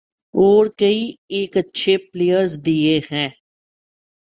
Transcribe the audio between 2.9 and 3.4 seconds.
ہیں۔